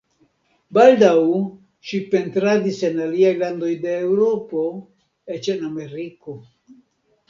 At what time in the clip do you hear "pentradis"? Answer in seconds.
2.15-2.81